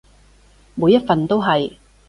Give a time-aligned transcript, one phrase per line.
[0.73, 1.75] 每一份都係